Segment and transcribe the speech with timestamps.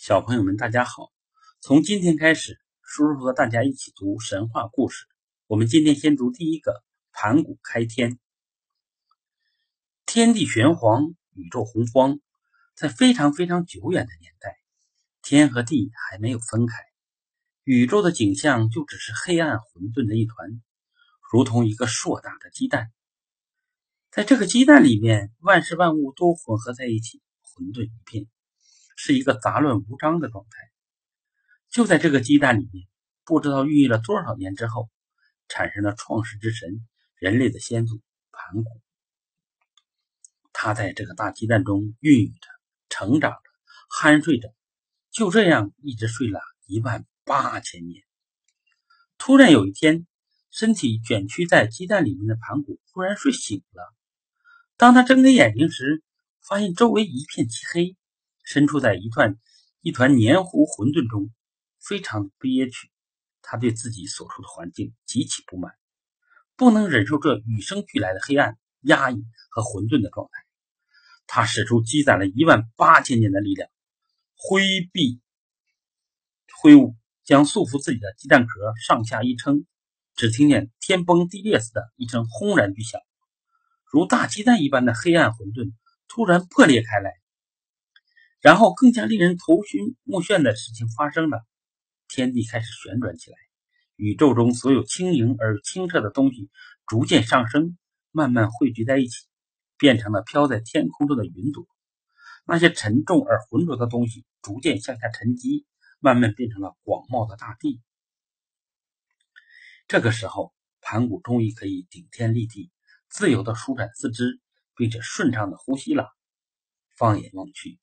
[0.00, 1.12] 小朋友们，大家好！
[1.60, 5.04] 从今天开始，叔叔和大家一起读神话故事。
[5.46, 8.18] 我们今天先读第一个盘古开天。
[10.06, 12.18] 天地玄黄，宇宙洪荒，
[12.74, 14.56] 在非常非常久远的年代，
[15.20, 16.76] 天和地还没有分开，
[17.64, 20.62] 宇宙的景象就只是黑暗混沌的一团，
[21.30, 22.90] 如同一个硕大的鸡蛋。
[24.10, 28.26] 在这个鸡蛋里面，万事万物都混合在一起，混沌一片，
[29.02, 30.50] 是一个杂乱无章的状态。
[31.70, 32.86] 就在这个鸡蛋里面，
[33.24, 34.90] 不知道孕育了多少年之后，
[35.48, 37.98] 产生了创世之神，人类的先祖
[38.30, 38.82] 盘古。
[40.52, 42.48] 他在这个大鸡蛋中孕育着、
[42.90, 43.40] 成长着、
[44.02, 44.52] 酣睡着，
[45.10, 48.02] 就这样一直睡了一万八千年。
[49.16, 50.06] 突然有一天，
[50.50, 53.94] 身体卷曲在鸡蛋里面的盘古忽然睡醒了。
[54.76, 56.02] 当他睁开眼睛时，
[56.42, 57.96] 发现周围一片漆黑，
[58.42, 59.36] 身处在一团
[59.80, 61.30] 一团黏糊混沌中，
[61.78, 62.90] 非常憋屈。
[63.42, 65.72] 他对自己所处的环境极其不满，
[66.54, 70.32] 不能忍受这与生俱来的黑暗、压抑和混沌的状态。
[71.26, 73.70] 他使出积攒了一万八千年的力量，
[74.34, 75.20] 挥臂
[76.60, 79.64] 挥舞，将束缚自己的鸡蛋壳上下一撑，
[80.14, 83.00] 只听见天崩地裂似的一声轰然巨响。
[83.84, 85.72] 如大鸡蛋一般的黑暗混沌
[86.08, 87.10] 突然破裂开来，
[88.40, 91.44] 然后更加令人头晕目眩的事情发生了：
[92.08, 93.36] 天地开始旋转起来，
[93.96, 96.50] 宇宙中所有轻盈而清澈的东西
[96.86, 97.76] 逐渐上升，
[98.10, 99.26] 慢慢汇聚在一起，
[99.76, 101.64] 变成了飘在天空中的云朵；
[102.46, 105.66] 那些沉重而浑浊的东西逐渐向下沉积，
[105.98, 107.82] 慢慢变成了广袤的大地。
[109.86, 112.70] 这个时候，盘古终于可以顶天立地。
[113.10, 114.40] 自由的舒展四肢，
[114.76, 116.08] 并且顺畅的呼吸了。
[116.96, 117.80] 放眼望去，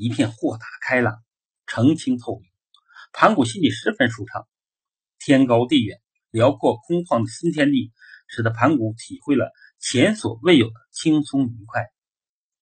[0.00, 1.22] 一片豁达开朗、
[1.66, 2.50] 澄清透明。
[3.12, 4.48] 盘古心里十分舒畅。
[5.18, 7.92] 天高地远、辽阔空旷的新天地，
[8.26, 11.84] 使得盘古体会了前所未有的轻松愉快。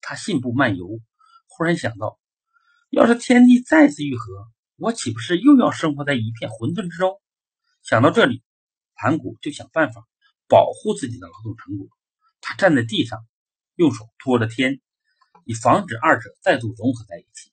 [0.01, 0.99] 他信步漫游，
[1.47, 2.19] 忽然想到，
[2.89, 4.25] 要是天地再次愈合，
[4.75, 7.21] 我岂不是又要生活在一片混沌之中？
[7.83, 8.43] 想到这里，
[8.95, 10.05] 盘古就想办法
[10.49, 11.87] 保护自己的劳动成果。
[12.41, 13.25] 他站在地上，
[13.75, 14.81] 用手托着天，
[15.49, 17.51] 以防止二者再度融合在一起。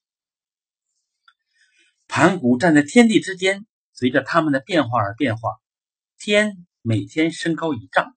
[2.07, 3.65] 盘古站在天地之间，
[3.95, 5.55] 随着他们的变化而变化。
[6.19, 8.15] 天每天升高一丈，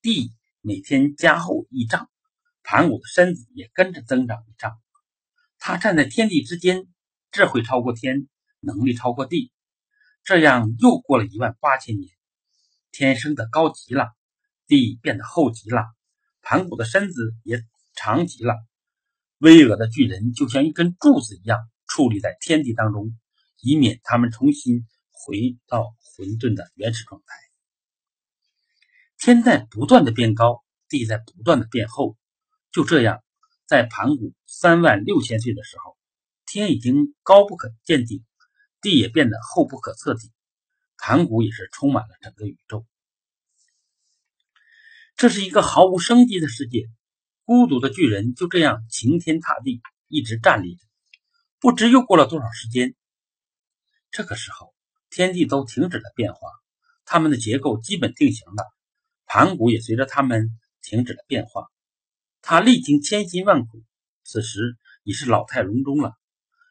[0.00, 0.32] 地
[0.62, 2.08] 每天加厚一丈，
[2.62, 4.80] 盘古的身子也跟着增长一丈。
[5.58, 6.86] 他站在天地之间，
[7.30, 8.26] 智慧超过天，
[8.60, 9.52] 能力超过地。
[10.24, 12.10] 这样又过了一万八千年，
[12.90, 14.14] 天升得高极了，
[14.66, 15.84] 地变得厚极了。
[16.40, 17.62] 盘古的身子也
[17.94, 18.54] 长极了，
[19.40, 21.58] 巍峨的巨人就像一根柱子一样
[21.88, 23.18] 矗立在天地当中，
[23.62, 27.26] 以免他们重新回到混沌的原始状态。
[29.16, 32.18] 天在不断的变高，地在不断的变厚。
[32.70, 33.24] 就这样，
[33.66, 35.96] 在盘古三万六千岁的时候，
[36.44, 38.22] 天已经高不可见顶，
[38.82, 40.30] 地也变得厚不可测底，
[40.98, 42.86] 盘古也是充满了整个宇宙。
[45.16, 46.90] 这是一个毫无生机的世界，
[47.50, 50.86] 孤独的巨人就这样擎天踏地，一直站立着。
[51.58, 52.94] 不知又过了多少时间，
[54.12, 54.72] 这个时候，
[55.10, 56.38] 天地都停止了变化，
[57.04, 58.62] 它们的结构基本定型了，
[59.26, 61.66] 盘古也随着他们停止了变化。
[62.40, 63.82] 他历经千辛万苦，
[64.22, 66.12] 此时已是老态龙钟了。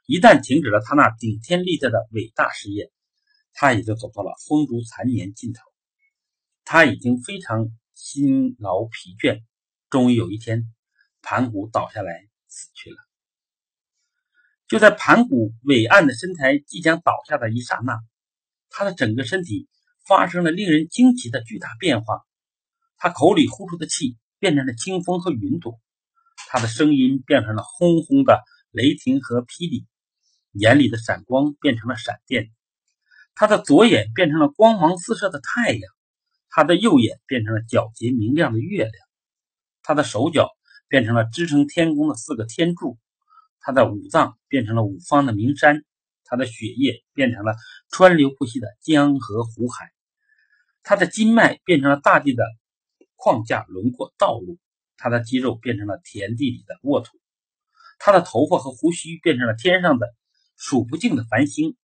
[0.05, 2.89] 一旦停止了他那顶天立地的伟大事业，
[3.51, 5.59] 他也就走到了风烛残年尽头。
[6.63, 7.67] 他已经非常。
[7.95, 9.43] 辛劳疲倦，
[9.89, 10.71] 终于有一天，
[11.21, 12.97] 盘古倒下来死去了。
[14.67, 17.99] 就在盘古伟岸的身材即将倒下的一刹那，
[18.69, 19.67] 他的整个身体
[20.07, 22.21] 发生了令人惊奇的巨大变化。
[22.97, 25.79] 他口里呼出的气变成了清风和云朵，
[26.49, 29.87] 他的声音变成了轰轰的雷霆和霹雳，
[30.51, 32.51] 眼里的闪光变成了闪电，
[33.33, 35.81] 他的左眼变成了光芒四射的太阳。
[36.51, 39.08] 他的右眼变成了皎洁明亮的月亮，
[39.89, 40.51] 他的手脚
[40.87, 42.99] 变成了支撑天宫的四个天柱，
[43.59, 45.83] 他的五脏变成了五方的名山，
[46.25, 47.55] 他的血液变成了
[47.89, 49.89] 川流不息的江河湖海，
[50.83, 52.43] 他的筋脉变成了大地的
[53.15, 54.59] 框架轮廓道路，
[54.95, 57.17] 他的肌肉变成了田地里的沃土，
[57.97, 60.13] 他的头发和胡须变成了天上的
[60.55, 61.75] 数不尽的繁星，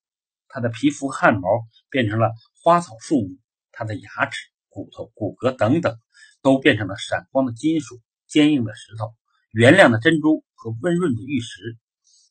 [0.48, 1.50] 他的皮肤汗毛
[1.90, 3.40] 变成了花草树木，
[3.72, 4.38] 他的牙齿。
[4.70, 5.98] 骨头、骨骼等等，
[6.46, 9.16] 都变成了闪光的金属、坚硬的石头、
[9.52, 11.76] 原亮的珍珠和温润的玉石，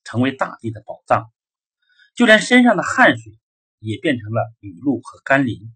[0.04, 1.32] 成为大地的宝藏。
[2.14, 3.40] 就连身上的汗水
[3.80, 5.74] 也变成了雨露和甘霖。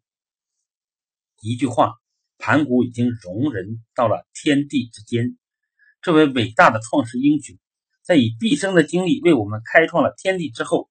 [1.40, 1.96] 一句话，
[2.38, 5.36] 盘古已经容人到了天地之间。
[6.00, 7.56] 这位伟大的创世英雄，
[8.04, 10.88] 在以毕生的精力为我们开创了天地之后，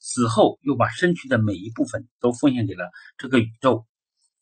[0.00, 3.86] 死后又把身躯的每一部分都奉献给了这个宇宙，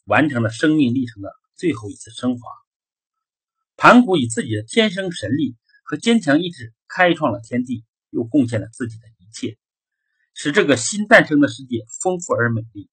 [0.07, 2.49] 完成了生命历程的最后一次升华。
[3.77, 9.59] 盘古以自己的天生神力和坚强意志开创了天地，又贡献了自己的一切，
[10.35, 12.89] 使这个新诞生的世界丰富而美丽。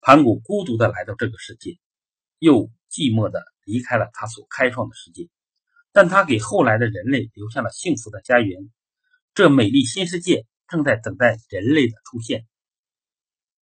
[0.00, 1.78] 盘古孤独的来到这个世界，
[2.38, 5.28] 又寂寞的离开了他所开创的世界，
[5.92, 8.70] 但他给后来的人类留下了幸福的家园。
[9.34, 12.46] 这美丽新世界正在等待人类的出现。